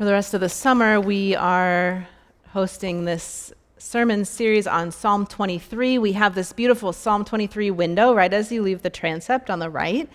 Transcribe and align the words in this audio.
For 0.00 0.06
the 0.06 0.12
rest 0.12 0.32
of 0.32 0.40
the 0.40 0.48
summer, 0.48 0.98
we 0.98 1.36
are 1.36 2.08
hosting 2.54 3.04
this 3.04 3.52
sermon 3.76 4.24
series 4.24 4.66
on 4.66 4.92
Psalm 4.92 5.26
23. 5.26 5.98
We 5.98 6.12
have 6.12 6.34
this 6.34 6.54
beautiful 6.54 6.94
Psalm 6.94 7.22
23 7.22 7.70
window 7.70 8.14
right 8.14 8.32
as 8.32 8.50
you 8.50 8.62
leave 8.62 8.80
the 8.80 8.88
transept 8.88 9.50
on 9.50 9.58
the 9.58 9.68
right. 9.68 10.08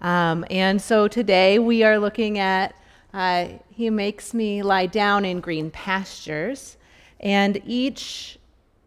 Um, 0.00 0.46
and 0.48 0.80
so 0.80 1.06
today 1.06 1.58
we 1.58 1.82
are 1.82 1.98
looking 1.98 2.38
at 2.38 2.76
uh, 3.12 3.48
He 3.68 3.90
makes 3.90 4.32
me 4.32 4.62
lie 4.62 4.86
down 4.86 5.26
in 5.26 5.40
green 5.40 5.70
pastures. 5.70 6.78
And 7.20 7.60
each 7.66 8.38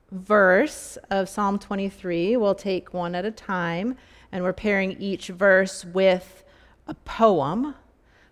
verse 0.10 0.98
of 1.12 1.30
Psalm 1.30 1.60
23 1.60 2.38
we'll 2.38 2.56
take 2.56 2.92
one 2.92 3.14
at 3.14 3.24
a 3.24 3.30
time, 3.30 3.96
and 4.32 4.44
we're 4.44 4.54
pairing 4.54 4.94
each 4.94 5.28
verse 5.28 5.86
with 5.86 6.44
a 6.88 6.96
poem 6.96 7.76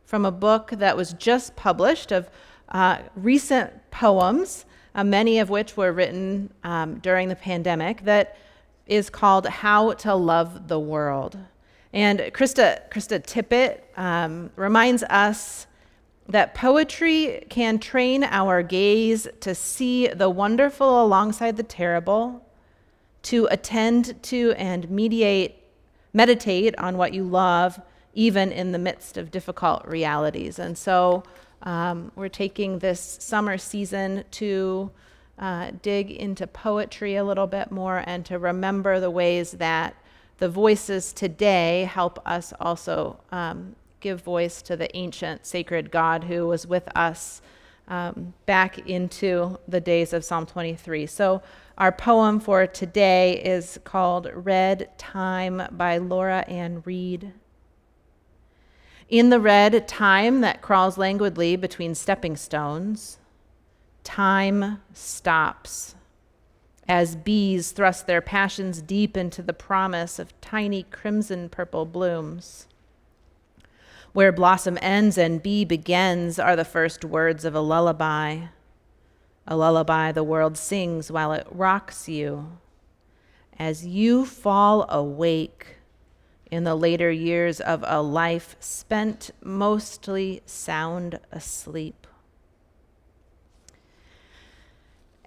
from 0.07 0.25
a 0.25 0.31
book 0.31 0.71
that 0.71 0.95
was 0.95 1.13
just 1.13 1.55
published 1.57 2.13
of 2.13 2.29
uh, 2.69 2.99
recent 3.15 3.71
poems, 3.91 4.65
uh, 4.95 5.03
many 5.03 5.37
of 5.37 5.49
which 5.49 5.75
were 5.75 5.91
written 5.91 6.51
um, 6.63 6.97
during 6.99 7.27
the 7.27 7.35
pandemic, 7.35 8.03
that 8.05 8.37
is 8.87 9.09
called 9.09 9.45
How 9.45 9.91
to 9.93 10.15
Love 10.15 10.69
the 10.69 10.79
World. 10.79 11.37
And 11.91 12.19
Krista, 12.19 12.89
Krista 12.89 13.21
Tippett 13.21 13.81
um, 13.97 14.49
reminds 14.55 15.03
us 15.03 15.67
that 16.29 16.55
poetry 16.55 17.45
can 17.49 17.77
train 17.77 18.23
our 18.23 18.63
gaze 18.63 19.27
to 19.41 19.53
see 19.53 20.07
the 20.07 20.29
wonderful 20.29 21.03
alongside 21.03 21.57
the 21.57 21.63
terrible, 21.63 22.45
to 23.23 23.45
attend 23.51 24.23
to 24.23 24.53
and 24.53 24.89
mediate, 24.89 25.55
meditate 26.13 26.77
on 26.77 26.97
what 26.97 27.13
you 27.13 27.23
love, 27.23 27.79
even 28.17 28.51
in 28.51 28.71
the 28.71 28.79
midst 28.79 29.15
of 29.15 29.29
difficult 29.29 29.85
realities. 29.85 30.57
And 30.57 30.75
so 30.75 31.21
um, 31.61 32.11
we're 32.15 32.29
taking 32.29 32.79
this 32.79 32.99
summer 33.21 33.59
season 33.59 34.23
to 34.31 34.89
uh, 35.37 35.69
dig 35.83 36.09
into 36.09 36.47
poetry 36.47 37.15
a 37.15 37.23
little 37.23 37.45
bit 37.45 37.71
more 37.71 38.03
and 38.07 38.25
to 38.25 38.39
remember 38.39 38.99
the 38.99 39.11
ways 39.11 39.51
that 39.51 39.95
the 40.39 40.49
voices 40.49 41.13
today 41.13 41.83
help 41.83 42.19
us 42.27 42.53
also 42.59 43.19
um, 43.31 43.75
give 43.99 44.23
voice 44.23 44.63
to 44.63 44.75
the 44.75 44.95
ancient 44.97 45.45
sacred 45.45 45.91
God 45.91 46.23
who 46.23 46.47
was 46.47 46.65
with 46.65 46.89
us 46.97 47.43
um, 47.87 48.33
back 48.47 48.89
into 48.89 49.59
the 49.67 49.79
days 49.79 50.11
of 50.11 50.25
Psalm 50.25 50.47
23. 50.47 51.05
So, 51.05 51.43
our 51.77 51.91
poem 51.91 52.39
for 52.39 52.65
today 52.65 53.39
is 53.43 53.79
called 53.83 54.31
Red 54.33 54.89
Time 54.97 55.61
by 55.71 55.99
Laura 55.99 56.39
Ann 56.47 56.81
Reed. 56.83 57.31
In 59.09 59.29
the 59.29 59.39
red 59.39 59.87
time 59.87 60.41
that 60.41 60.61
crawls 60.61 60.97
languidly 60.97 61.55
between 61.55 61.95
stepping 61.95 62.35
stones, 62.35 63.19
time 64.03 64.81
stops 64.93 65.95
as 66.89 67.15
bees 67.15 67.71
thrust 67.71 68.05
their 68.05 68.21
passions 68.21 68.81
deep 68.81 69.15
into 69.15 69.41
the 69.41 69.53
promise 69.53 70.19
of 70.19 70.39
tiny 70.41 70.83
crimson 70.83 71.47
purple 71.47 71.85
blooms. 71.85 72.67
Where 74.11 74.31
blossom 74.31 74.77
ends 74.81 75.17
and 75.17 75.43
bee 75.43 75.63
begins 75.63 76.39
are 76.39 76.55
the 76.55 76.65
first 76.65 77.05
words 77.05 77.45
of 77.45 77.55
a 77.55 77.61
lullaby. 77.61 78.47
A 79.45 79.55
lullaby 79.55 80.11
the 80.11 80.23
world 80.23 80.57
sings 80.57 81.11
while 81.11 81.31
it 81.31 81.47
rocks 81.49 82.09
you. 82.09 82.57
As 83.59 83.85
you 83.85 84.25
fall 84.25 84.85
awake, 84.89 85.76
in 86.51 86.63
the 86.63 86.75
later 86.75 87.11
years 87.11 87.59
of 87.59 87.83
a 87.87 88.01
life 88.01 88.55
spent 88.59 89.31
mostly 89.41 90.41
sound 90.45 91.19
asleep. 91.31 92.07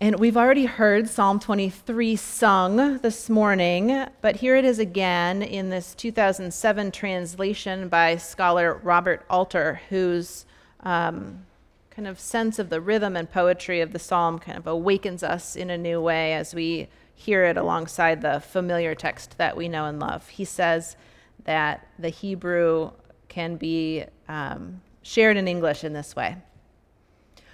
And 0.03 0.19
we've 0.19 0.37
already 0.37 0.65
heard 0.65 1.11
Psalm 1.11 1.39
23 1.39 2.17
sung 2.17 2.99
this 2.99 3.29
morning, 3.29 4.07
but 4.23 4.37
here 4.37 4.57
it 4.57 4.65
is 4.65 4.79
again 4.79 5.43
in 5.43 5.69
this 5.69 5.95
2007 5.95 6.91
translation 6.91 7.91
by 7.91 8.17
scholar 8.17 8.81
Robert 8.83 9.27
Alter, 9.29 9.83
whose 9.91 10.47
um, 10.81 11.45
kind 11.91 12.09
of 12.09 12.19
sense 12.19 12.59
of 12.59 12.71
the 12.71 12.81
rhythm 12.81 13.15
and 13.15 13.31
poetry 13.31 13.83
of 13.83 13.93
the 13.93 13.99
psalm 13.99 14.39
kind 14.39 14.57
of 14.57 14.67
awakens 14.67 15.23
us 15.23 15.55
in 15.55 15.69
a 15.69 15.77
new 15.77 16.01
way 16.01 16.33
as 16.33 16.55
we 16.55 16.89
hear 17.15 17.45
it 17.45 17.59
alongside 17.59 18.23
the 18.23 18.41
familiar 18.41 18.95
text 18.95 19.37
that 19.37 19.55
we 19.55 19.69
know 19.69 19.85
and 19.85 20.01
love. 20.01 20.29
He 20.31 20.47
says, 20.47 20.97
that 21.45 21.87
the 21.99 22.09
Hebrew 22.09 22.91
can 23.29 23.57
be 23.57 24.05
um, 24.29 24.81
shared 25.03 25.37
in 25.37 25.49
English 25.49 25.85
in 25.85 25.93
this 25.93 26.15
way 26.15 26.37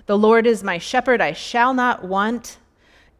The 0.06 0.18
Lord 0.18 0.46
is 0.46 0.62
my 0.62 0.78
shepherd, 0.78 1.20
I 1.20 1.32
shall 1.32 1.74
not 1.74 2.04
want. 2.04 2.58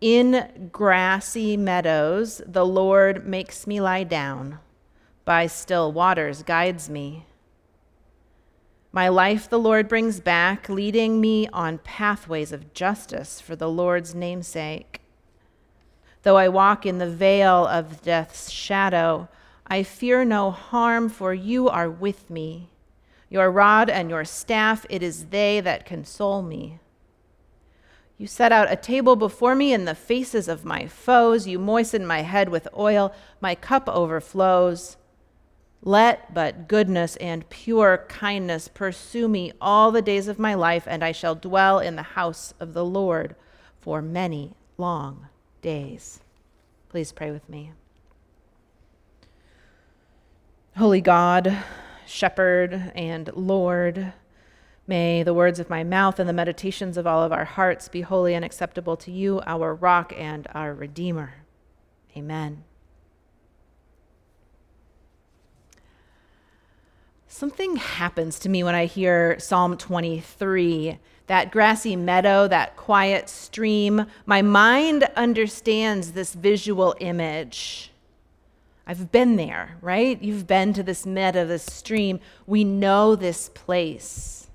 In 0.01 0.69
grassy 0.73 1.57
meadows, 1.57 2.43
the 2.47 2.67
Lord 2.67 3.27
makes 3.27 3.67
me 3.67 3.81
lie 3.81 4.05
down. 4.05 4.59
By 5.25 5.47
still 5.47 5.91
waters, 5.91 6.43
guides 6.43 6.91
me. 6.91 7.25
My 8.93 9.09
life 9.09 9.49
the 9.49 9.59
Lord 9.59 9.89
brings 9.89 10.21
back, 10.21 10.69
leading 10.69 11.21
me 11.21 11.49
on 11.49 11.79
pathways 11.79 12.53
of 12.53 12.73
justice 12.73 13.41
for 13.41 13.57
the 13.57 13.69
Lord's 13.69 14.15
namesake. 14.15 15.01
Though 16.23 16.37
I 16.37 16.49
walk 16.49 16.87
in 16.87 16.99
the 16.99 17.11
vale 17.11 17.67
of 17.67 18.03
death's 18.03 18.51
shadow, 18.51 19.29
I 19.67 19.83
fear 19.83 20.25
no 20.25 20.51
harm, 20.51 21.09
for 21.09 21.35
you 21.35 21.69
are 21.69 21.91
with 21.91 22.31
me. 22.31 22.71
Your 23.29 23.51
rod 23.51 23.91
and 23.91 24.09
your 24.09 24.25
staff, 24.25 24.87
it 24.89 25.03
is 25.03 25.27
they 25.27 25.61
that 25.61 25.85
console 25.85 26.43
me. 26.43 26.79
You 28.19 28.27
set 28.27 28.53
out 28.53 28.73
a 28.73 28.77
table 28.77 29.17
before 29.17 29.55
me 29.55 29.73
in 29.73 29.85
the 29.85 29.95
faces 29.95 30.49
of 30.49 30.65
my 30.65 30.87
foes. 30.87 31.47
You 31.47 31.59
moisten 31.59 32.07
my 32.07 32.23
head 32.23 32.49
with 32.49 32.69
oil. 32.77 33.13
My 33.41 33.55
cup 33.55 33.89
overflows. 33.89 34.97
Let 35.83 36.33
but 36.33 36.67
goodness 36.67 37.17
and 37.17 37.49
pure 37.51 38.07
kindness 38.09 38.69
pursue 38.69 39.29
me 39.29 39.53
all 39.61 39.91
the 39.91 40.03
days 40.03 40.29
of 40.29 40.39
my 40.39 40.55
life, 40.55 40.85
and 40.87 41.05
I 41.05 41.13
shall 41.13 41.35
dwell 41.35 41.79
in 41.79 41.97
the 41.97 42.03
house 42.03 42.55
of 42.59 42.73
the 42.73 42.85
Lord 42.85 43.37
for 43.81 44.01
many 44.01 44.55
long 44.79 45.29
days. 45.61 46.21
Please 46.89 47.13
pray 47.13 47.31
with 47.31 47.49
me. 47.49 47.73
Holy 50.77 51.01
God, 51.01 51.57
Shepherd, 52.05 52.93
and 52.95 53.31
Lord, 53.35 54.13
may 54.87 55.23
the 55.23 55.33
words 55.33 55.59
of 55.59 55.71
my 55.71 55.83
mouth 55.83 56.19
and 56.19 56.29
the 56.29 56.35
meditations 56.35 56.99
of 56.99 57.07
all 57.07 57.23
of 57.23 57.33
our 57.33 57.47
hearts 57.47 57.89
be 57.89 58.03
holy 58.03 58.35
and 58.35 58.45
acceptable 58.45 58.95
to 58.99 59.11
you, 59.11 59.41
our 59.47 59.75
rock 59.75 60.13
and 60.15 60.47
our 60.53 60.75
Redeemer. 60.75 61.37
Amen. 62.15 62.65
Something 67.27 67.77
happens 67.77 68.39
to 68.41 68.51
me 68.51 68.63
when 68.63 68.75
I 68.75 68.85
hear 68.85 69.39
Psalm 69.39 69.79
23 69.79 70.99
that 71.27 71.51
grassy 71.51 71.97
meadow, 71.97 72.47
that 72.49 72.77
quiet 72.77 73.31
stream. 73.31 74.05
My 74.27 74.43
mind 74.43 75.05
understands 75.17 76.13
this 76.13 76.35
visual 76.35 76.95
image. 77.01 77.93
I've 78.87 79.11
been 79.11 79.37
there, 79.37 79.77
right? 79.81 80.21
You've 80.23 80.47
been 80.47 80.73
to 80.75 80.83
this 80.83 81.05
meadow, 81.05 81.45
this 81.45 81.65
stream. 81.65 82.21
We 82.47 82.63
know 82.63 83.17
this 83.17 83.49
place. 83.49 84.47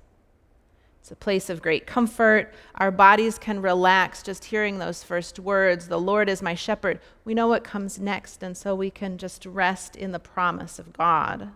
It's 1.00 1.10
a 1.10 1.16
place 1.16 1.50
of 1.50 1.60
great 1.60 1.86
comfort. 1.86 2.54
Our 2.76 2.90
bodies 2.90 3.36
can 3.36 3.60
relax 3.60 4.22
just 4.22 4.46
hearing 4.46 4.78
those 4.78 5.02
first 5.02 5.38
words 5.38 5.88
The 5.88 6.00
Lord 6.00 6.28
is 6.30 6.40
my 6.40 6.54
shepherd. 6.54 7.00
We 7.24 7.34
know 7.34 7.48
what 7.48 7.64
comes 7.64 7.98
next, 7.98 8.42
and 8.42 8.56
so 8.56 8.74
we 8.74 8.88
can 8.88 9.18
just 9.18 9.44
rest 9.44 9.96
in 9.96 10.12
the 10.12 10.18
promise 10.18 10.78
of 10.78 10.92
God. 10.92 11.50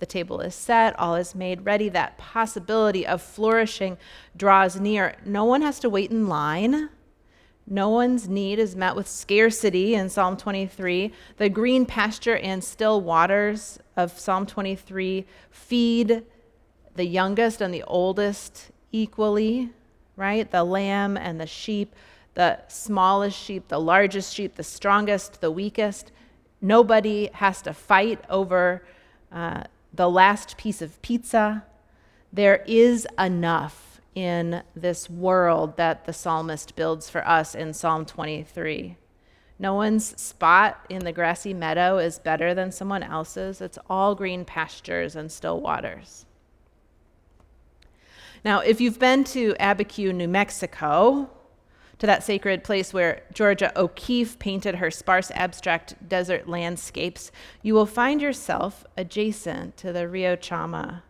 The 0.00 0.06
table 0.06 0.40
is 0.40 0.54
set, 0.54 0.98
all 0.98 1.14
is 1.14 1.34
made 1.34 1.66
ready. 1.66 1.90
That 1.90 2.16
possibility 2.16 3.06
of 3.06 3.20
flourishing 3.20 3.98
draws 4.34 4.80
near. 4.80 5.14
No 5.24 5.44
one 5.44 5.60
has 5.60 5.78
to 5.80 5.90
wait 5.90 6.10
in 6.10 6.26
line. 6.26 6.88
No 7.72 7.88
one's 7.88 8.28
need 8.28 8.58
is 8.58 8.74
met 8.74 8.96
with 8.96 9.06
scarcity 9.06 9.94
in 9.94 10.10
Psalm 10.10 10.36
23. 10.36 11.12
The 11.36 11.48
green 11.48 11.86
pasture 11.86 12.36
and 12.36 12.64
still 12.64 13.00
waters 13.00 13.78
of 13.96 14.18
Psalm 14.18 14.44
23 14.44 15.24
feed 15.52 16.24
the 16.96 17.04
youngest 17.04 17.60
and 17.60 17.72
the 17.72 17.84
oldest 17.84 18.72
equally, 18.90 19.70
right? 20.16 20.50
The 20.50 20.64
lamb 20.64 21.16
and 21.16 21.40
the 21.40 21.46
sheep, 21.46 21.94
the 22.34 22.58
smallest 22.66 23.38
sheep, 23.38 23.68
the 23.68 23.80
largest 23.80 24.34
sheep, 24.34 24.56
the 24.56 24.64
strongest, 24.64 25.40
the 25.40 25.52
weakest. 25.52 26.10
Nobody 26.60 27.30
has 27.34 27.62
to 27.62 27.72
fight 27.72 28.20
over 28.28 28.82
uh, 29.30 29.62
the 29.94 30.10
last 30.10 30.56
piece 30.56 30.82
of 30.82 31.00
pizza. 31.02 31.64
There 32.32 32.64
is 32.66 33.06
enough 33.16 33.89
in 34.14 34.62
this 34.74 35.08
world 35.08 35.76
that 35.76 36.04
the 36.04 36.12
psalmist 36.12 36.74
builds 36.76 37.08
for 37.08 37.26
us 37.26 37.54
in 37.54 37.72
Psalm 37.72 38.04
23. 38.04 38.96
No 39.58 39.74
one's 39.74 40.18
spot 40.20 40.84
in 40.88 41.04
the 41.04 41.12
grassy 41.12 41.52
meadow 41.52 41.98
is 41.98 42.18
better 42.18 42.54
than 42.54 42.72
someone 42.72 43.02
else's. 43.02 43.60
It's 43.60 43.78
all 43.88 44.14
green 44.14 44.44
pastures 44.44 45.14
and 45.14 45.30
still 45.30 45.60
waters. 45.60 46.24
Now, 48.42 48.60
if 48.60 48.80
you've 48.80 48.98
been 48.98 49.24
to 49.24 49.52
Abiquiu, 49.60 50.14
New 50.14 50.28
Mexico, 50.28 51.28
to 51.98 52.06
that 52.06 52.24
sacred 52.24 52.64
place 52.64 52.94
where 52.94 53.22
Georgia 53.34 53.70
O'Keeffe 53.78 54.38
painted 54.38 54.76
her 54.76 54.90
sparse 54.90 55.30
abstract 55.32 56.08
desert 56.08 56.48
landscapes, 56.48 57.30
you 57.62 57.74
will 57.74 57.84
find 57.84 58.22
yourself 58.22 58.86
adjacent 58.96 59.76
to 59.76 59.92
the 59.92 60.08
Rio 60.08 60.34
Chama, 60.36 61.02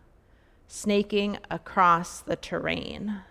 snaking 0.71 1.37
across 1.49 2.21
the 2.21 2.37
terrain. 2.37 3.21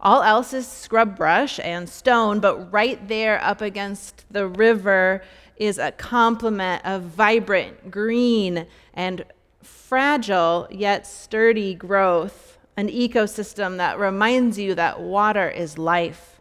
All 0.00 0.22
else 0.22 0.52
is 0.52 0.66
scrub 0.66 1.16
brush 1.16 1.60
and 1.60 1.88
stone, 1.88 2.40
but 2.40 2.72
right 2.72 3.06
there 3.06 3.42
up 3.42 3.60
against 3.60 4.24
the 4.30 4.48
river 4.48 5.22
is 5.56 5.78
a 5.78 5.92
complement 5.92 6.84
of 6.84 7.02
vibrant 7.02 7.90
green 7.90 8.66
and 8.92 9.24
fragile 9.62 10.66
yet 10.70 11.06
sturdy 11.06 11.74
growth, 11.74 12.58
an 12.76 12.88
ecosystem 12.88 13.76
that 13.76 13.98
reminds 13.98 14.58
you 14.58 14.74
that 14.74 15.00
water 15.00 15.48
is 15.48 15.78
life 15.78 16.40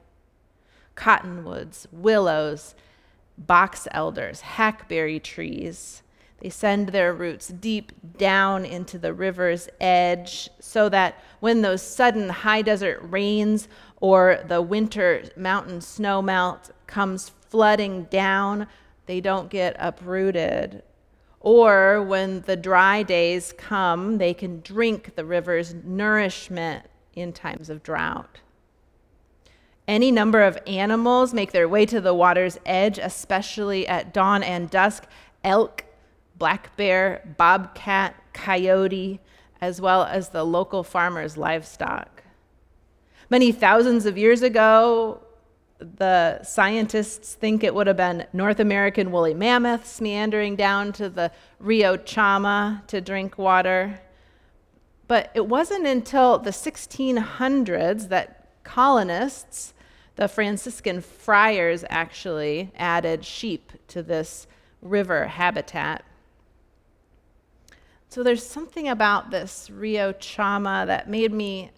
cottonwoods, 0.96 1.88
willows, 1.92 2.74
box 3.38 3.86
elders, 3.92 4.42
hackberry 4.42 5.20
trees. 5.20 6.02
They 6.46 6.52
send 6.52 6.90
their 6.90 7.12
roots 7.12 7.48
deep 7.48 7.92
down 8.20 8.66
into 8.66 9.00
the 9.00 9.16
river's 9.16 9.68
edge 9.82 10.48
so 10.60 10.90
that 10.90 11.20
when 11.40 11.64
those 11.64 11.82
sudden 11.82 12.30
high 12.30 12.62
desert 12.62 13.00
rains 13.02 13.68
or 14.00 14.44
the 14.48 14.62
winter 14.62 15.24
mountain 15.36 15.82
snow 15.82 16.22
melt 16.22 16.70
comes 16.86 17.30
flooding 17.30 18.04
down, 18.12 18.68
they 19.08 19.22
don't 19.22 19.50
get 19.50 19.76
uprooted. 19.80 20.84
Or 21.40 22.04
when 22.04 22.42
the 22.42 22.56
dry 22.56 23.02
days 23.02 23.52
come, 23.52 24.20
they 24.20 24.36
can 24.36 24.62
drink 24.62 25.16
the 25.16 25.26
river's 25.26 25.74
nourishment 25.74 26.86
in 27.16 27.34
times 27.34 27.72
of 27.72 27.82
drought. 27.82 28.42
Any 29.88 30.12
number 30.12 30.44
of 30.44 30.60
animals 30.68 31.34
make 31.34 31.54
their 31.54 31.68
way 31.68 31.88
to 31.88 32.00
the 32.00 32.14
water's 32.14 32.60
edge, 32.68 33.00
especially 33.00 33.88
at 33.88 34.14
dawn 34.14 34.44
and 34.44 34.70
dusk 34.70 35.08
elk, 35.44 35.85
black 36.38 36.76
bear, 36.76 37.34
bobcat, 37.38 38.16
coyote, 38.34 39.20
as 39.62 39.80
well 39.80 40.04
as 40.04 40.30
the 40.30 40.44
local 40.44 40.84
farmers' 40.84 41.38
livestock. 41.38 42.24
Many 43.30 43.52
thousands 43.52 44.06
of 44.06 44.18
years 44.18 44.42
ago, 44.42 45.22
the 45.80 46.42
scientists 46.44 47.34
think 47.34 47.64
it 47.64 47.74
would 47.74 47.88
have 47.88 47.98
been 47.98 48.26
North 48.34 48.60
American 48.60 49.12
woolly 49.12 49.34
mammoths 49.34 50.00
meandering 50.00 50.56
down 50.56 50.94
to 50.94 51.10
the 51.10 51.32
Rio 51.60 51.98
Chama 51.98 52.86
to 52.88 53.02
drink 53.02 53.38
water. 53.38 54.00
But 55.08 55.32
it 55.34 55.48
wasn't 55.48 55.86
until 55.86 56.40
the 56.40 56.52
1600s 56.52 58.10
that 58.10 58.48
colonists 58.64 59.74
the 60.16 60.28
Franciscan 60.28 61.02
friars 61.02 61.84
actually 61.90 62.72
added 62.76 63.26
sheep 63.26 63.72
to 63.90 64.02
this 64.02 64.48
river 64.82 65.28
habitat. 65.28 66.04
So 68.16 68.24
there's 68.24 68.48
something 68.48 68.88
about 68.88 69.30
this 69.30 69.70
Rio 69.70 70.14
Chama 70.14 70.88
that 70.88 71.10
made 71.10 71.34
me 71.34 71.72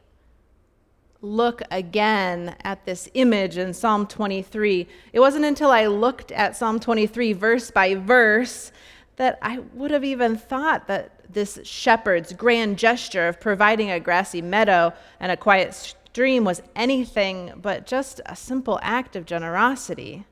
look 1.19 1.63
again 1.71 2.55
at 2.61 2.85
this 2.85 3.09
image 3.15 3.57
in 3.57 3.73
Psalm 3.73 4.05
23. 4.05 4.87
It 5.13 5.19
wasn't 5.19 5.45
until 5.45 5.71
I 5.71 5.87
looked 5.87 6.31
at 6.31 6.55
Psalm 6.55 6.79
23 6.79 7.33
verse 7.33 7.71
by 7.71 7.95
verse 7.95 8.71
that 9.15 9.39
I 9.41 9.61
would 9.73 9.89
have 9.89 10.03
even 10.03 10.37
thought 10.37 10.85
that 10.85 11.21
this 11.33 11.59
shepherd's 11.63 12.33
grand 12.33 12.77
gesture 12.77 13.29
of 13.29 13.41
providing 13.41 13.89
a 13.89 13.99
grassy 13.99 14.43
meadow 14.43 14.93
and 15.19 15.31
a 15.31 15.37
quiet 15.37 15.73
stream 15.73 16.43
was 16.43 16.61
anything 16.75 17.53
but 17.59 17.87
just 17.87 18.21
a 18.27 18.35
simple 18.35 18.79
act 18.83 19.15
of 19.15 19.25
generosity. 19.25 20.27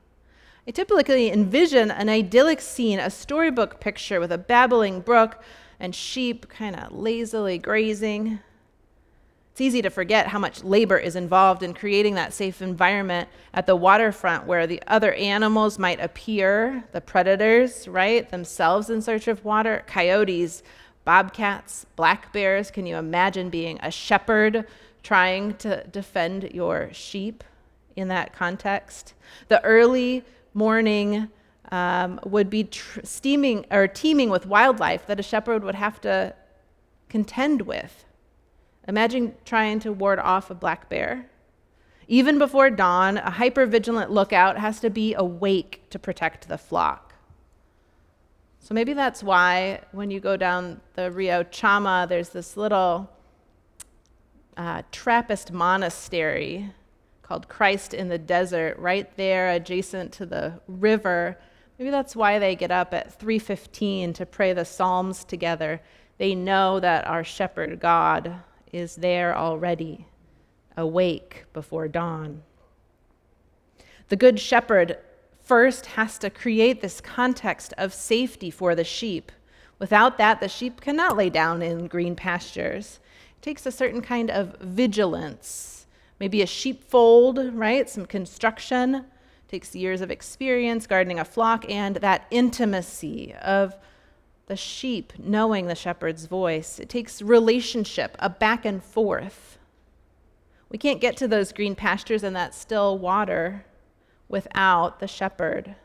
I 0.68 0.70
typically 0.70 1.32
envision 1.32 1.90
an 1.90 2.08
idyllic 2.08 2.60
scene, 2.60 3.00
a 3.00 3.10
storybook 3.10 3.80
picture 3.80 4.20
with 4.20 4.30
a 4.30 4.38
babbling 4.38 5.00
brook 5.00 5.42
and 5.80 5.94
sheep 5.94 6.48
kind 6.48 6.76
of 6.76 6.92
lazily 6.92 7.58
grazing. 7.58 8.38
It's 9.52 9.60
easy 9.60 9.80
to 9.82 9.90
forget 9.90 10.26
how 10.26 10.38
much 10.38 10.62
labor 10.62 10.98
is 10.98 11.16
involved 11.16 11.62
in 11.62 11.72
creating 11.72 12.14
that 12.16 12.34
safe 12.34 12.60
environment 12.60 13.28
at 13.54 13.66
the 13.66 13.76
waterfront 13.76 14.46
where 14.46 14.66
the 14.66 14.82
other 14.86 15.14
animals 15.14 15.78
might 15.78 16.00
appear, 16.00 16.84
the 16.92 17.00
predators, 17.00 17.88
right, 17.88 18.28
themselves 18.28 18.90
in 18.90 19.00
search 19.00 19.28
of 19.28 19.44
water, 19.44 19.82
coyotes, 19.86 20.62
bobcats, 21.04 21.86
black 21.96 22.32
bears. 22.32 22.70
Can 22.70 22.84
you 22.84 22.96
imagine 22.96 23.48
being 23.48 23.78
a 23.82 23.90
shepherd 23.90 24.66
trying 25.06 25.54
to 25.54 25.84
defend 25.92 26.50
your 26.52 26.90
sheep 26.92 27.44
in 27.94 28.08
that 28.08 28.32
context. 28.32 29.14
The 29.46 29.62
early 29.62 30.24
morning 30.52 31.28
um, 31.72 32.20
would 32.24 32.48
be 32.48 32.64
tr- 32.64 33.00
steaming 33.02 33.64
or 33.70 33.88
teeming 33.88 34.30
with 34.30 34.46
wildlife 34.46 35.06
that 35.06 35.20
a 35.20 35.22
shepherd 35.22 35.64
would 35.64 35.74
have 35.74 36.00
to 36.02 36.34
contend 37.08 37.62
with. 37.62 38.04
Imagine 38.88 39.34
trying 39.44 39.80
to 39.80 39.92
ward 39.92 40.18
off 40.18 40.50
a 40.50 40.54
black 40.54 40.88
bear. 40.88 41.28
Even 42.08 42.38
before 42.38 42.70
dawn, 42.70 43.18
a 43.18 43.30
hyper-vigilant 43.30 44.10
lookout 44.10 44.58
has 44.58 44.78
to 44.80 44.90
be 44.90 45.14
awake 45.14 45.82
to 45.90 45.98
protect 45.98 46.48
the 46.48 46.58
flock. 46.58 47.14
So 48.60 48.74
maybe 48.74 48.92
that's 48.94 49.22
why 49.22 49.80
when 49.92 50.10
you 50.10 50.20
go 50.20 50.36
down 50.36 50.80
the 50.94 51.10
Rio 51.10 51.42
Chama, 51.44 52.08
there's 52.08 52.30
this 52.30 52.56
little 52.56 53.10
uh, 54.56 54.82
Trappist 54.90 55.52
monastery 55.52 56.72
called 57.22 57.48
Christ 57.48 57.92
in 57.92 58.08
the 58.08 58.18
Desert, 58.18 58.78
right 58.78 59.14
there 59.16 59.50
adjacent 59.50 60.12
to 60.12 60.26
the 60.26 60.60
river. 60.68 61.38
Maybe 61.78 61.90
that's 61.90 62.16
why 62.16 62.38
they 62.38 62.56
get 62.56 62.70
up 62.70 62.94
at 62.94 63.18
3:15 63.18 64.14
to 64.14 64.26
pray 64.26 64.52
the 64.52 64.64
Psalms 64.64 65.24
together. 65.24 65.80
They 66.18 66.34
know 66.34 66.80
that 66.80 67.06
our 67.06 67.22
shepherd 67.22 67.80
God 67.80 68.36
is 68.72 68.96
there 68.96 69.36
already, 69.36 70.06
awake 70.76 71.44
before 71.52 71.88
dawn. 71.88 72.42
The 74.08 74.16
good 74.16 74.40
shepherd 74.40 74.98
first 75.42 75.86
has 75.86 76.18
to 76.18 76.30
create 76.30 76.80
this 76.80 77.00
context 77.00 77.74
of 77.76 77.92
safety 77.92 78.50
for 78.50 78.74
the 78.74 78.84
sheep. 78.84 79.30
Without 79.78 80.16
that, 80.18 80.40
the 80.40 80.48
sheep 80.48 80.80
cannot 80.80 81.16
lay 81.16 81.30
down 81.30 81.62
in 81.62 81.86
green 81.86 82.16
pastures 82.16 82.98
It 83.36 83.42
takes 83.42 83.66
a 83.66 83.70
certain 83.70 84.00
kind 84.00 84.30
of 84.30 84.56
vigilance, 84.60 85.86
maybe 86.18 86.40
a 86.40 86.46
sheepfold, 86.46 87.38
right? 87.52 87.88
Some 87.88 88.06
construction. 88.06 89.04
Takes 89.48 89.74
years 89.74 90.00
of 90.00 90.10
experience 90.10 90.86
gardening 90.86 91.18
a 91.18 91.24
flock 91.24 91.64
and 91.70 91.96
that 91.96 92.26
intimacy 92.30 93.34
of 93.42 93.76
the 94.46 94.56
sheep 94.56 95.12
knowing 95.18 95.66
the 95.66 95.74
shepherd's 95.74 96.26
voice. 96.26 96.78
It 96.78 96.88
takes 96.88 97.22
relationship, 97.22 98.16
a 98.18 98.28
back 98.30 98.64
and 98.64 98.82
forth. 98.82 99.58
We 100.68 100.78
can't 100.78 101.00
get 101.00 101.16
to 101.18 101.28
those 101.28 101.52
green 101.52 101.74
pastures 101.74 102.22
and 102.22 102.34
that 102.34 102.54
still 102.54 102.98
water 102.98 103.64
without 104.28 105.00
the 105.00 105.08
shepherd. 105.08 105.76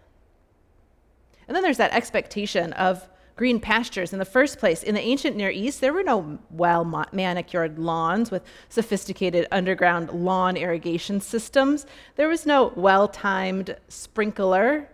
And 1.47 1.55
then 1.55 1.63
there's 1.63 1.77
that 1.77 1.93
expectation 1.93 2.73
of 2.73 3.07
green 3.35 3.59
pastures. 3.59 4.13
In 4.13 4.19
the 4.19 4.25
first 4.25 4.59
place, 4.59 4.83
in 4.83 4.95
the 4.95 5.01
ancient 5.01 5.35
Near 5.35 5.49
East, 5.49 5.81
there 5.81 5.93
were 5.93 6.03
no 6.03 6.39
well 6.49 6.83
manicured 7.11 7.79
lawns 7.79 8.31
with 8.31 8.43
sophisticated 8.69 9.47
underground 9.51 10.11
lawn 10.11 10.57
irrigation 10.57 11.21
systems. 11.21 11.85
There 12.15 12.27
was 12.27 12.45
no 12.45 12.73
well 12.75 13.07
timed 13.07 13.75
sprinkler. 13.87 14.89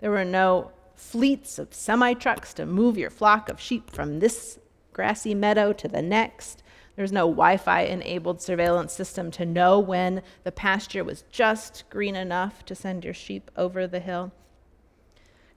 There 0.00 0.10
were 0.10 0.24
no 0.24 0.72
fleets 0.94 1.58
of 1.58 1.72
semi 1.72 2.14
trucks 2.14 2.52
to 2.54 2.66
move 2.66 2.98
your 2.98 3.10
flock 3.10 3.48
of 3.48 3.60
sheep 3.60 3.90
from 3.90 4.18
this 4.18 4.58
grassy 4.92 5.34
meadow 5.34 5.72
to 5.72 5.88
the 5.88 6.02
next. 6.02 6.62
There 6.96 7.04
was 7.04 7.12
no 7.12 7.28
Wi 7.28 7.56
Fi 7.56 7.82
enabled 7.82 8.42
surveillance 8.42 8.92
system 8.92 9.30
to 9.30 9.46
know 9.46 9.78
when 9.78 10.22
the 10.42 10.50
pasture 10.50 11.04
was 11.04 11.22
just 11.30 11.84
green 11.90 12.16
enough 12.16 12.64
to 12.64 12.74
send 12.74 13.04
your 13.04 13.14
sheep 13.14 13.52
over 13.56 13.86
the 13.86 14.00
hill. 14.00 14.32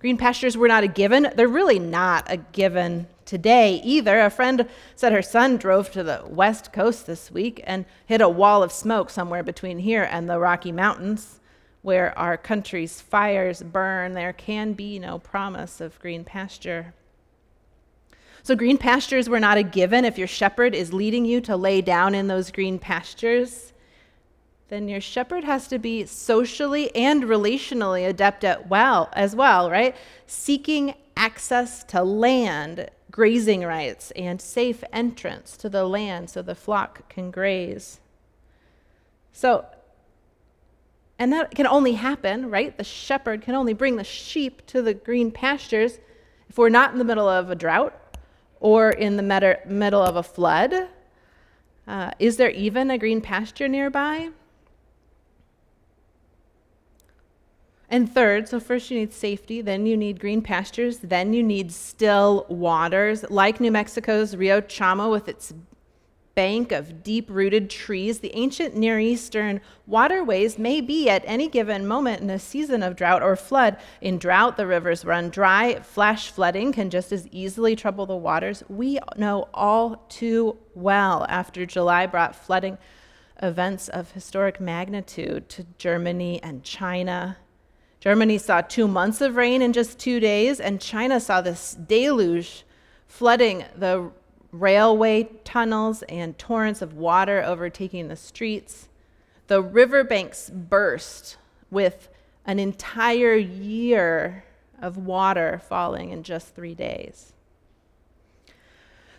Green 0.02 0.18
pastures 0.18 0.58
were 0.58 0.68
not 0.68 0.84
a 0.84 0.88
given. 0.88 1.32
They're 1.36 1.48
really 1.48 1.78
not 1.78 2.26
a 2.28 2.38
given 2.38 3.06
today 3.24 3.80
either. 3.84 4.20
A 4.20 4.32
friend 4.32 4.68
said 4.96 5.14
her 5.14 5.22
son 5.22 5.58
drove 5.58 5.92
to 5.92 6.02
the 6.02 6.24
west 6.28 6.74
coast 6.74 7.06
this 7.06 7.30
week 7.30 7.62
and 7.68 7.86
hit 8.08 8.20
a 8.20 8.28
wall 8.28 8.64
of 8.64 8.72
smoke 8.72 9.12
somewhere 9.12 9.44
between 9.44 9.78
here 9.78 10.02
and 10.02 10.28
the 10.28 10.40
Rocky 10.40 10.72
Mountains. 10.72 11.40
Where 11.84 12.18
our 12.18 12.36
country's 12.36 13.00
fires 13.00 13.62
burn, 13.62 14.14
there 14.14 14.34
can 14.34 14.74
be 14.74 14.98
no 14.98 15.20
promise 15.20 15.80
of 15.80 16.00
green 16.00 16.24
pasture. 16.24 16.96
So, 18.42 18.56
green 18.56 18.80
pastures 18.80 19.30
were 19.30 19.40
not 19.40 19.60
a 19.60 19.64
given 19.64 20.04
if 20.04 20.18
your 20.18 20.28
shepherd 20.28 20.74
is 20.74 20.94
leading 20.94 21.26
you 21.26 21.42
to 21.42 21.56
lay 21.56 21.80
down 21.82 22.16
in 22.16 22.28
those 22.28 22.50
green 22.50 22.80
pastures 22.80 23.72
then 24.72 24.88
your 24.88 25.02
shepherd 25.02 25.44
has 25.44 25.68
to 25.68 25.78
be 25.78 26.06
socially 26.06 26.96
and 26.96 27.24
relationally 27.24 28.08
adept 28.08 28.46
at 28.46 28.70
well 28.70 29.10
as 29.12 29.36
well, 29.36 29.70
right? 29.70 29.94
Seeking 30.28 30.94
access 31.18 31.84
to 31.84 32.02
land, 32.02 32.90
grazing 33.12 33.66
rights, 33.66 34.12
and 34.12 34.42
safe 34.42 34.82
entrance 34.94 35.58
to 35.58 35.68
the 35.68 35.84
land 35.84 36.30
so 36.30 36.42
the 36.42 36.56
flock 36.56 37.10
can 37.10 37.32
graze. 37.32 38.00
So, 39.34 39.66
and 41.20 41.34
that 41.34 41.54
can 41.54 41.68
only 41.68 41.94
happen, 41.94 42.50
right? 42.50 42.78
The 42.78 42.86
shepherd 42.86 43.42
can 43.42 43.56
only 43.56 43.74
bring 43.74 43.98
the 43.98 44.06
sheep 44.06 44.66
to 44.68 44.82
the 44.82 44.94
green 44.94 45.32
pastures 45.32 46.00
if 46.48 46.58
we're 46.58 46.70
not 46.70 46.94
in 46.94 46.98
the 46.98 47.04
middle 47.04 47.28
of 47.28 47.50
a 47.50 47.56
drought 47.56 47.94
or 48.62 48.90
in 48.90 49.18
the 49.18 49.58
middle 49.66 50.02
of 50.02 50.16
a 50.16 50.24
flood. 50.24 50.88
Uh, 51.86 52.12
is 52.20 52.38
there 52.38 52.52
even 52.52 52.90
a 52.90 52.98
green 52.98 53.20
pasture 53.20 53.68
nearby? 53.68 54.30
And 57.92 58.10
third, 58.10 58.48
so 58.48 58.62
first 58.62 58.90
you 58.90 58.98
need 58.98 59.12
safety, 59.12 59.60
then 59.60 59.86
you 59.86 59.98
need 59.98 60.18
green 60.18 60.42
pastures, 60.42 61.00
then 61.00 61.34
you 61.34 61.44
need 61.44 61.74
still 61.74 62.46
waters, 62.48 63.26
like 63.30 63.60
New 63.60 63.70
Mexico's 63.70 64.34
Rio 64.34 64.62
Chama 64.62 65.12
with 65.12 65.28
its 65.28 65.54
bank 66.34 66.72
of 66.72 67.04
deep 67.04 67.30
rooted 67.30 67.70
trees. 67.70 68.20
The 68.20 68.34
ancient 68.34 68.78
Near 68.78 68.98
Eastern 68.98 69.60
waterways 69.88 70.58
may 70.58 70.80
be 70.80 71.10
at 71.10 71.22
any 71.26 71.50
given 71.50 71.86
moment 71.86 72.22
in 72.22 72.30
a 72.30 72.40
season 72.40 72.82
of 72.82 72.96
drought 72.96 73.22
or 73.22 73.36
flood. 73.36 73.76
In 74.00 74.18
drought, 74.18 74.56
the 74.56 74.66
rivers 74.66 75.04
run 75.04 75.30
dry. 75.30 75.82
Flash 75.82 76.32
flooding 76.32 76.72
can 76.72 76.92
just 76.92 77.12
as 77.12 77.28
easily 77.28 77.76
trouble 77.76 78.06
the 78.06 78.16
waters. 78.16 78.64
We 78.70 79.00
know 79.18 79.50
all 79.54 80.06
too 80.08 80.58
well 80.74 81.26
after 81.28 81.66
July 81.66 82.06
brought 82.06 82.38
flooding 82.38 82.78
events 83.44 83.90
of 83.90 84.12
historic 84.12 84.62
magnitude 84.62 85.50
to 85.50 85.66
Germany 85.78 86.42
and 86.42 86.64
China 86.64 87.36
Germany 88.02 88.40
saw 88.40 88.62
two 88.62 88.88
months 88.88 89.22
of 89.22 89.36
rain 89.36 89.62
in 89.62 89.74
just 89.74 90.00
two 90.00 90.20
days, 90.20 90.60
and 90.60 90.82
China 90.82 91.20
saw 91.20 91.40
this 91.40 91.76
deluge 91.76 92.66
flooding 93.06 93.64
the 93.78 94.10
railway 94.52 95.30
tunnels 95.44 96.02
and 96.10 96.38
torrents 96.38 96.82
of 96.82 96.96
water 96.96 97.44
overtaking 97.44 98.08
the 98.08 98.16
streets. 98.16 98.90
The 99.48 99.62
riverbanks 99.62 100.50
burst 100.50 101.38
with 101.70 102.10
an 102.44 102.58
entire 102.58 103.36
year 103.36 104.46
of 104.82 104.98
water 104.98 105.62
falling 105.70 106.10
in 106.10 106.24
just 106.24 106.56
three 106.56 106.74
days. 106.74 107.34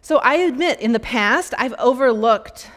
So 0.00 0.18
I 0.18 0.34
admit, 0.34 0.80
in 0.80 0.92
the 0.92 0.98
past, 0.98 1.54
I've 1.56 1.74
overlooked 1.78 2.68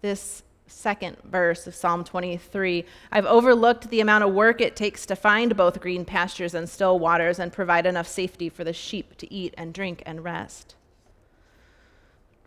this 0.00 0.44
second 0.70 1.16
verse 1.24 1.66
of 1.66 1.74
Psalm 1.74 2.04
23. 2.04 2.84
I've 3.12 3.26
overlooked 3.26 3.90
the 3.90 4.00
amount 4.00 4.24
of 4.24 4.32
work 4.32 4.60
it 4.60 4.76
takes 4.76 5.04
to 5.06 5.16
find 5.16 5.56
both 5.56 5.80
green 5.80 6.04
pastures 6.04 6.54
and 6.54 6.68
still 6.68 6.98
waters 6.98 7.38
and 7.38 7.52
provide 7.52 7.86
enough 7.86 8.08
safety 8.08 8.48
for 8.48 8.64
the 8.64 8.72
sheep 8.72 9.16
to 9.18 9.32
eat 9.32 9.54
and 9.58 9.74
drink 9.74 10.02
and 10.06 10.24
rest. 10.24 10.76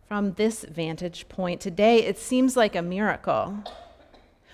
From 0.08 0.34
this 0.34 0.64
vantage 0.64 1.28
point, 1.30 1.62
today 1.62 2.04
it 2.04 2.18
seems 2.18 2.56
like 2.56 2.76
a 2.76 2.82
miracle. 2.82 3.64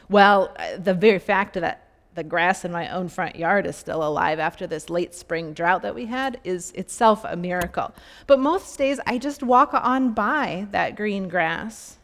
Well, 0.09 0.55
uh, 0.57 0.77
the 0.77 0.93
very 0.93 1.19
fact 1.19 1.53
that 1.55 1.85
the 2.15 2.23
grass 2.23 2.65
in 2.65 2.71
my 2.71 2.89
own 2.89 3.07
front 3.07 3.35
yard 3.35 3.65
is 3.65 3.75
still 3.75 4.03
alive 4.03 4.39
after 4.39 4.65
this 4.67 4.89
late 4.89 5.13
spring 5.13 5.53
drought 5.53 5.83
that 5.83 5.95
we 5.95 6.07
had 6.07 6.39
is 6.43 6.71
itself 6.71 7.23
a 7.23 7.35
miracle. 7.35 7.93
But 8.27 8.39
most 8.39 8.77
days 8.77 8.99
I 9.05 9.17
just 9.17 9.43
walk 9.43 9.73
on 9.73 10.13
by 10.13 10.67
that 10.71 10.95
green 10.95 11.29
grass 11.29 11.98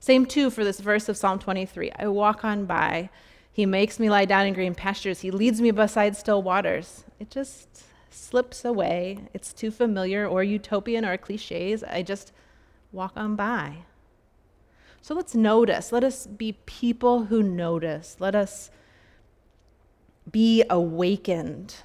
same 0.00 0.26
too 0.26 0.50
for 0.50 0.64
this 0.64 0.80
verse 0.80 1.08
of 1.08 1.16
Psalm 1.16 1.38
23. 1.38 1.90
I 1.96 2.08
walk 2.08 2.44
on 2.44 2.64
by. 2.66 3.10
He 3.52 3.66
makes 3.66 3.98
me 3.98 4.08
lie 4.08 4.24
down 4.24 4.46
in 4.46 4.54
green 4.54 4.74
pastures. 4.74 5.20
He 5.20 5.30
leads 5.30 5.60
me 5.60 5.70
beside 5.70 6.16
still 6.16 6.42
waters. 6.42 7.04
It 7.18 7.30
just 7.30 7.84
slips 8.10 8.64
away. 8.64 9.18
It's 9.34 9.52
too 9.52 9.70
familiar 9.70 10.26
or 10.26 10.42
utopian 10.44 11.04
or 11.04 11.16
cliches. 11.16 11.82
I 11.82 12.02
just 12.02 12.32
walk 12.92 13.12
on 13.16 13.36
by. 13.36 13.78
So 15.02 15.14
let's 15.14 15.34
notice. 15.34 15.92
Let 15.92 16.04
us 16.04 16.26
be 16.26 16.52
people 16.66 17.24
who 17.24 17.42
notice. 17.42 18.16
Let 18.18 18.34
us 18.34 18.70
be 20.30 20.64
awakened 20.68 21.76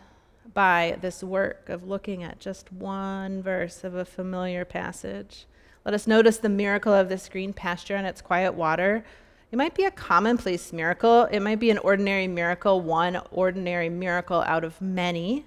by 0.53 0.97
this 1.01 1.23
work 1.23 1.69
of 1.69 1.87
looking 1.87 2.23
at 2.23 2.39
just 2.39 2.71
one 2.71 3.41
verse 3.41 3.83
of 3.83 3.95
a 3.95 4.05
familiar 4.05 4.65
passage. 4.65 5.45
Let 5.85 5.93
us 5.93 6.07
notice 6.07 6.37
the 6.37 6.49
miracle 6.49 6.93
of 6.93 7.09
this 7.09 7.27
green 7.27 7.51
pasture 7.51 7.95
and 7.95 8.07
its 8.07 8.21
quiet 8.21 8.53
water. 8.53 9.03
It 9.51 9.57
might 9.57 9.75
be 9.75 9.83
a 9.83 9.91
commonplace 9.91 10.71
miracle. 10.71 11.25
It 11.25 11.41
might 11.41 11.59
be 11.59 11.69
an 11.69 11.77
ordinary 11.77 12.27
miracle, 12.27 12.79
one 12.79 13.21
ordinary 13.31 13.89
miracle 13.89 14.41
out 14.47 14.63
of 14.63 14.81
many. 14.81 15.45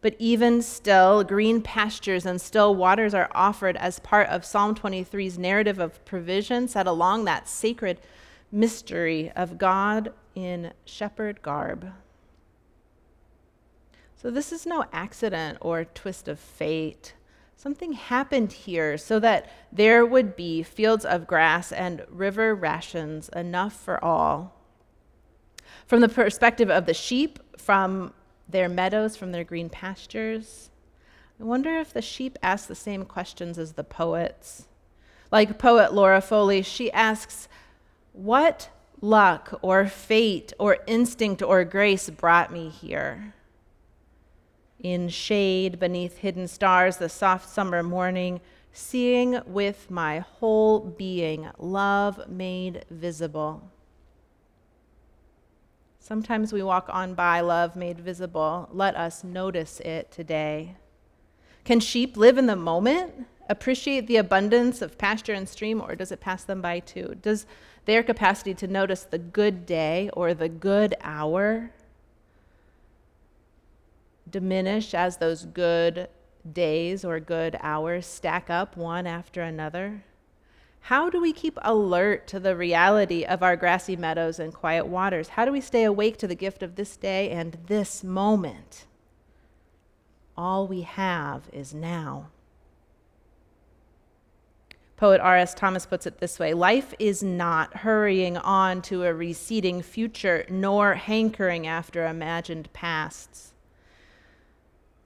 But 0.00 0.16
even 0.18 0.62
still, 0.62 1.24
green 1.24 1.62
pastures 1.62 2.26
and 2.26 2.40
still 2.40 2.74
waters 2.74 3.14
are 3.14 3.30
offered 3.34 3.76
as 3.76 4.00
part 4.00 4.28
of 4.28 4.44
Psalm 4.44 4.74
23's 4.74 5.38
narrative 5.38 5.78
of 5.78 6.04
provision 6.04 6.66
set 6.66 6.86
along 6.86 7.24
that 7.24 7.48
sacred 7.48 8.00
mystery 8.50 9.30
of 9.36 9.58
God 9.58 10.12
in 10.34 10.72
shepherd 10.84 11.42
garb. 11.42 11.92
So, 14.16 14.30
this 14.30 14.52
is 14.52 14.64
no 14.66 14.86
accident 14.92 15.58
or 15.60 15.84
twist 15.84 16.28
of 16.28 16.38
fate. 16.38 17.14
Something 17.64 17.94
happened 17.94 18.52
here 18.52 18.98
so 18.98 19.18
that 19.20 19.50
there 19.72 20.04
would 20.04 20.36
be 20.36 20.62
fields 20.62 21.02
of 21.02 21.26
grass 21.26 21.72
and 21.72 22.04
river 22.10 22.54
rations 22.54 23.30
enough 23.30 23.72
for 23.72 24.04
all. 24.04 24.52
From 25.86 26.02
the 26.02 26.10
perspective 26.10 26.70
of 26.70 26.84
the 26.84 26.92
sheep, 26.92 27.38
from 27.56 28.12
their 28.46 28.68
meadows, 28.68 29.16
from 29.16 29.32
their 29.32 29.44
green 29.44 29.70
pastures, 29.70 30.68
I 31.40 31.44
wonder 31.44 31.78
if 31.78 31.90
the 31.90 32.02
sheep 32.02 32.38
ask 32.42 32.68
the 32.68 32.74
same 32.74 33.06
questions 33.06 33.56
as 33.56 33.72
the 33.72 33.82
poets. 33.82 34.66
Like 35.32 35.58
poet 35.58 35.94
Laura 35.94 36.20
Foley, 36.20 36.60
she 36.60 36.92
asks, 36.92 37.48
What 38.12 38.68
luck 39.00 39.58
or 39.62 39.86
fate 39.86 40.52
or 40.58 40.80
instinct 40.86 41.40
or 41.40 41.64
grace 41.64 42.10
brought 42.10 42.52
me 42.52 42.68
here? 42.68 43.32
In 44.84 45.08
shade 45.08 45.80
beneath 45.80 46.18
hidden 46.18 46.46
stars, 46.46 46.98
the 46.98 47.08
soft 47.08 47.48
summer 47.48 47.82
morning, 47.82 48.38
seeing 48.70 49.40
with 49.46 49.90
my 49.90 50.18
whole 50.18 50.78
being 50.78 51.48
love 51.58 52.28
made 52.28 52.84
visible. 52.90 53.70
Sometimes 55.98 56.52
we 56.52 56.62
walk 56.62 56.86
on 56.90 57.14
by 57.14 57.40
love 57.40 57.76
made 57.76 57.98
visible. 57.98 58.68
Let 58.72 58.94
us 58.94 59.24
notice 59.24 59.80
it 59.80 60.12
today. 60.12 60.76
Can 61.64 61.80
sheep 61.80 62.18
live 62.18 62.36
in 62.36 62.44
the 62.44 62.54
moment, 62.54 63.26
appreciate 63.48 64.06
the 64.06 64.18
abundance 64.18 64.82
of 64.82 64.98
pasture 64.98 65.32
and 65.32 65.48
stream, 65.48 65.80
or 65.80 65.94
does 65.94 66.12
it 66.12 66.20
pass 66.20 66.44
them 66.44 66.60
by 66.60 66.80
too? 66.80 67.16
Does 67.22 67.46
their 67.86 68.02
capacity 68.02 68.52
to 68.52 68.66
notice 68.66 69.04
the 69.04 69.18
good 69.18 69.64
day 69.64 70.10
or 70.12 70.34
the 70.34 70.50
good 70.50 70.94
hour 71.00 71.70
diminish 74.34 74.94
as 74.94 75.18
those 75.18 75.44
good 75.44 76.08
days 76.52 77.04
or 77.04 77.20
good 77.20 77.56
hours 77.60 78.04
stack 78.04 78.50
up 78.50 78.76
one 78.76 79.06
after 79.06 79.40
another? 79.42 80.02
How 80.80 81.08
do 81.08 81.20
we 81.20 81.32
keep 81.32 81.56
alert 81.62 82.26
to 82.26 82.40
the 82.40 82.56
reality 82.56 83.24
of 83.24 83.44
our 83.44 83.54
grassy 83.54 83.94
meadows 83.94 84.40
and 84.40 84.52
quiet 84.52 84.88
waters? 84.88 85.28
How 85.28 85.44
do 85.44 85.52
we 85.52 85.60
stay 85.60 85.84
awake 85.84 86.16
to 86.18 86.26
the 86.26 86.34
gift 86.34 86.64
of 86.64 86.74
this 86.74 86.96
day 86.96 87.30
and 87.30 87.56
this 87.68 88.02
moment? 88.02 88.86
All 90.36 90.66
we 90.66 90.82
have 90.82 91.48
is 91.52 91.72
now. 91.72 92.26
Poet 94.96 95.20
R.S. 95.20 95.54
Thomas 95.54 95.86
puts 95.86 96.06
it 96.06 96.18
this 96.18 96.40
way 96.40 96.54
Life 96.54 96.92
is 96.98 97.22
not 97.22 97.78
hurrying 97.78 98.36
on 98.36 98.82
to 98.82 99.04
a 99.04 99.14
receding 99.14 99.80
future, 99.80 100.44
nor 100.50 100.94
hankering 100.94 101.68
after 101.68 102.04
imagined 102.04 102.72
pasts. 102.72 103.53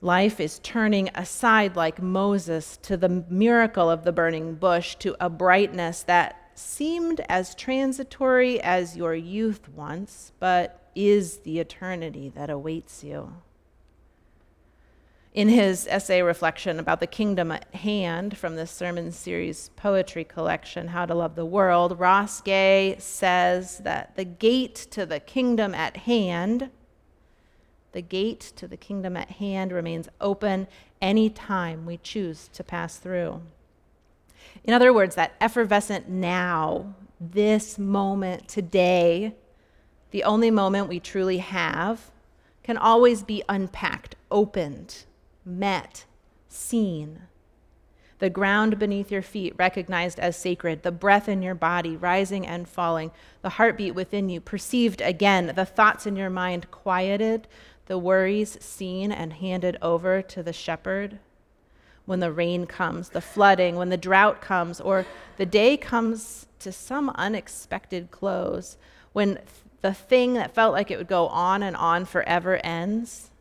Life 0.01 0.39
is 0.39 0.59
turning 0.59 1.09
aside, 1.13 1.75
like 1.75 2.01
Moses, 2.01 2.77
to 2.83 2.95
the 2.95 3.25
miracle 3.29 3.89
of 3.89 4.05
the 4.05 4.13
burning 4.13 4.55
bush, 4.55 4.95
to 4.95 5.15
a 5.19 5.29
brightness 5.29 6.03
that 6.03 6.51
seemed 6.55 7.21
as 7.27 7.53
transitory 7.53 8.61
as 8.61 8.95
your 8.95 9.13
youth 9.13 9.67
once, 9.69 10.31
but 10.39 10.89
is 10.95 11.39
the 11.39 11.59
eternity 11.59 12.29
that 12.29 12.49
awaits 12.49 13.03
you. 13.03 13.33
In 15.33 15.49
his 15.49 15.85
essay 15.89 16.21
reflection 16.21 16.79
about 16.79 17.01
the 17.01 17.07
kingdom 17.07 17.51
at 17.51 17.73
hand 17.75 18.37
from 18.37 18.55
the 18.55 18.65
sermon 18.65 19.11
series 19.11 19.69
poetry 19.75 20.23
collection, 20.23 20.87
How 20.87 21.05
to 21.05 21.13
Love 21.13 21.35
the 21.35 21.45
World, 21.45 21.99
Ross 21.99 22.41
Gay 22.41 22.95
says 22.99 23.79
that 23.79 24.15
the 24.15 24.25
gate 24.25 24.75
to 24.91 25.05
the 25.05 25.19
kingdom 25.19 25.75
at 25.75 25.97
hand 25.97 26.71
the 27.91 28.01
gate 28.01 28.51
to 28.55 28.67
the 28.67 28.77
kingdom 28.77 29.17
at 29.17 29.31
hand 29.31 29.71
remains 29.71 30.09
open 30.21 30.67
any 31.01 31.29
time 31.29 31.85
we 31.85 31.97
choose 31.97 32.49
to 32.53 32.63
pass 32.63 32.97
through. 32.97 33.41
In 34.63 34.73
other 34.73 34.93
words, 34.93 35.15
that 35.15 35.33
effervescent 35.41 36.09
now, 36.09 36.93
this 37.19 37.77
moment, 37.77 38.47
today, 38.47 39.35
the 40.11 40.23
only 40.23 40.51
moment 40.51 40.87
we 40.87 40.99
truly 40.99 41.37
have, 41.37 42.11
can 42.63 42.77
always 42.77 43.23
be 43.23 43.43
unpacked, 43.49 44.15
opened, 44.29 45.05
met, 45.45 46.05
seen. 46.47 47.21
The 48.19 48.29
ground 48.29 48.77
beneath 48.79 49.11
your 49.11 49.21
feet 49.21 49.53
recognized 49.57 50.19
as 50.19 50.35
sacred, 50.35 50.83
the 50.83 50.91
breath 50.91 51.29
in 51.29 51.41
your 51.41 51.55
body 51.55 51.95
rising 51.95 52.45
and 52.45 52.67
falling, 52.67 53.11
the 53.41 53.49
heartbeat 53.49 53.95
within 53.95 54.27
you 54.27 54.41
perceived 54.41 54.99
again, 54.99 55.53
the 55.55 55.65
thoughts 55.65 56.05
in 56.05 56.17
your 56.17 56.29
mind 56.29 56.69
quieted, 56.69 57.47
the 57.89 57.97
worries 57.97 58.55
seen 58.61 59.11
and 59.11 59.33
handed 59.33 59.75
over 59.81 60.21
to 60.21 60.43
the 60.43 60.53
shepherd. 60.53 61.17
When 62.05 62.19
the 62.19 62.31
rain 62.31 62.67
comes, 62.67 63.09
the 63.09 63.19
flooding, 63.19 63.77
when 63.77 63.89
the 63.89 63.97
drought 63.97 64.41
comes, 64.41 64.79
or 64.79 65.07
the 65.37 65.45
day 65.47 65.75
comes 65.75 66.45
to 66.59 66.71
some 66.71 67.09
unexpected 67.15 68.11
close, 68.11 68.77
when 69.11 69.39
the 69.81 69.93
thing 69.93 70.35
that 70.35 70.53
felt 70.53 70.71
like 70.71 70.91
it 70.91 70.99
would 70.99 71.07
go 71.07 71.27
on 71.29 71.63
and 71.63 71.75
on 71.75 72.05
forever 72.05 72.57
ends, 72.63 73.31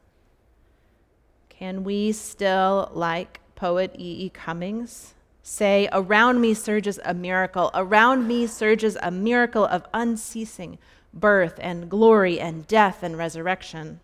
can 1.50 1.84
we 1.84 2.10
still, 2.12 2.90
like 2.94 3.40
poet 3.54 3.94
E. 3.98 4.24
E. 4.24 4.30
Cummings, 4.30 5.12
say, 5.42 5.90
Around 5.92 6.40
me 6.40 6.54
surges 6.54 6.98
a 7.04 7.12
miracle, 7.12 7.70
around 7.74 8.26
me 8.26 8.46
surges 8.46 8.96
a 9.02 9.10
miracle 9.10 9.66
of 9.66 9.84
unceasing 9.92 10.78
birth 11.12 11.58
and 11.60 11.90
glory 11.90 12.40
and 12.40 12.66
death 12.66 13.02
and 13.02 13.18
resurrection? 13.18 14.00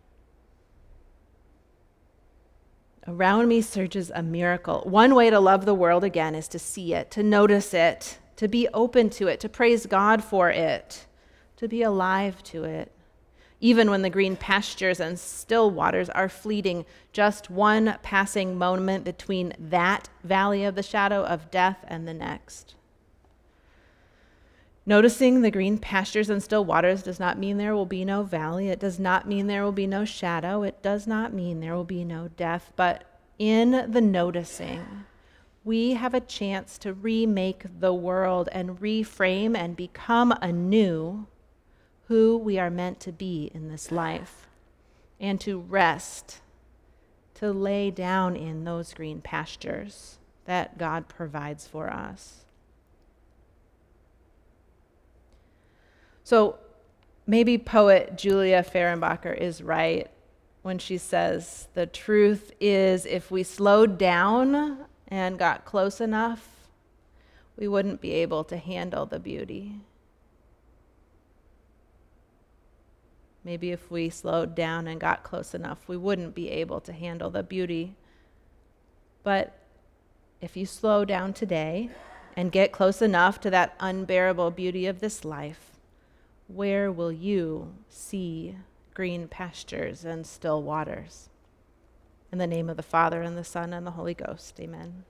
Around 3.06 3.48
me 3.48 3.60
surges 3.60 4.10
a 4.14 4.22
miracle. 4.22 4.82
One 4.86 5.14
way 5.14 5.28
to 5.28 5.38
love 5.38 5.66
the 5.66 5.74
world 5.74 6.04
again 6.04 6.34
is 6.34 6.48
to 6.48 6.58
see 6.58 6.94
it, 6.94 7.10
to 7.12 7.22
notice 7.22 7.74
it, 7.74 8.18
to 8.36 8.48
be 8.48 8.66
open 8.72 9.10
to 9.10 9.28
it, 9.28 9.40
to 9.40 9.48
praise 9.48 9.84
God 9.84 10.24
for 10.24 10.48
it, 10.48 11.06
to 11.56 11.68
be 11.68 11.82
alive 11.82 12.42
to 12.44 12.64
it. 12.64 12.92
Even 13.60 13.90
when 13.90 14.02
the 14.02 14.10
green 14.10 14.36
pastures 14.36 15.00
and 15.00 15.18
still 15.18 15.70
waters 15.70 16.08
are 16.10 16.28
fleeting, 16.28 16.86
just 17.12 17.50
one 17.50 17.98
passing 18.02 18.56
moment 18.56 19.04
between 19.04 19.52
that 19.58 20.08
valley 20.22 20.64
of 20.64 20.74
the 20.74 20.82
shadow 20.82 21.24
of 21.24 21.50
death 21.50 21.84
and 21.86 22.08
the 22.08 22.14
next. 22.14 22.74
Noticing 24.86 25.40
the 25.40 25.50
green 25.50 25.78
pastures 25.78 26.28
and 26.28 26.42
still 26.42 26.64
waters 26.64 27.02
does 27.02 27.18
not 27.18 27.38
mean 27.38 27.56
there 27.56 27.74
will 27.74 27.86
be 27.86 28.04
no 28.04 28.22
valley. 28.22 28.68
It 28.68 28.80
does 28.80 28.98
not 28.98 29.26
mean 29.26 29.46
there 29.46 29.64
will 29.64 29.72
be 29.72 29.86
no 29.86 30.04
shadow. 30.04 30.62
It 30.62 30.82
does 30.82 31.06
not 31.06 31.32
mean 31.32 31.60
there 31.60 31.74
will 31.74 31.84
be 31.84 32.04
no 32.04 32.28
death. 32.28 32.70
But 32.76 33.04
in 33.38 33.90
the 33.90 34.02
noticing, 34.02 35.04
we 35.64 35.94
have 35.94 36.12
a 36.12 36.20
chance 36.20 36.76
to 36.78 36.92
remake 36.92 37.64
the 37.80 37.94
world 37.94 38.50
and 38.52 38.78
reframe 38.78 39.56
and 39.56 39.74
become 39.74 40.32
anew 40.42 41.26
who 42.08 42.36
we 42.36 42.58
are 42.58 42.70
meant 42.70 43.00
to 43.00 43.12
be 43.12 43.50
in 43.54 43.68
this 43.68 43.90
life 43.90 44.48
and 45.18 45.40
to 45.40 45.58
rest, 45.58 46.40
to 47.32 47.50
lay 47.52 47.90
down 47.90 48.36
in 48.36 48.64
those 48.64 48.92
green 48.92 49.22
pastures 49.22 50.18
that 50.44 50.76
God 50.76 51.08
provides 51.08 51.66
for 51.66 51.88
us. 51.90 52.43
So 56.24 56.58
maybe 57.26 57.58
poet 57.58 58.16
Julia 58.16 58.62
Fehrenbacher 58.62 59.36
is 59.36 59.62
right 59.62 60.10
when 60.62 60.78
she 60.78 60.96
says 60.96 61.68
the 61.74 61.86
truth 61.86 62.50
is 62.58 63.04
if 63.04 63.30
we 63.30 63.42
slowed 63.42 63.98
down 63.98 64.86
and 65.08 65.38
got 65.38 65.66
close 65.66 66.00
enough, 66.00 66.48
we 67.58 67.68
wouldn't 67.68 68.00
be 68.00 68.12
able 68.12 68.42
to 68.44 68.56
handle 68.56 69.04
the 69.04 69.20
beauty. 69.20 69.72
Maybe 73.44 73.70
if 73.70 73.90
we 73.90 74.08
slowed 74.08 74.54
down 74.54 74.88
and 74.88 74.98
got 74.98 75.22
close 75.22 75.54
enough, 75.54 75.86
we 75.86 75.98
wouldn't 75.98 76.34
be 76.34 76.50
able 76.50 76.80
to 76.80 76.92
handle 76.94 77.28
the 77.28 77.42
beauty. 77.42 77.94
But 79.22 79.58
if 80.40 80.56
you 80.56 80.64
slow 80.64 81.04
down 81.04 81.34
today 81.34 81.90
and 82.34 82.50
get 82.50 82.72
close 82.72 83.02
enough 83.02 83.38
to 83.40 83.50
that 83.50 83.74
unbearable 83.78 84.50
beauty 84.52 84.86
of 84.86 85.00
this 85.00 85.26
life, 85.26 85.73
where 86.46 86.92
will 86.92 87.12
you 87.12 87.74
see 87.88 88.56
green 88.92 89.28
pastures 89.28 90.04
and 90.04 90.26
still 90.26 90.62
waters? 90.62 91.28
In 92.30 92.38
the 92.38 92.46
name 92.46 92.68
of 92.68 92.76
the 92.76 92.82
Father, 92.82 93.22
and 93.22 93.36
the 93.36 93.44
Son, 93.44 93.72
and 93.72 93.86
the 93.86 93.92
Holy 93.92 94.14
Ghost, 94.14 94.58
amen. 94.60 95.04